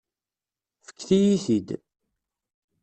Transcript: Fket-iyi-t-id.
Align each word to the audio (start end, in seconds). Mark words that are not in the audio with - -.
Fket-iyi-t-id. 0.87 1.69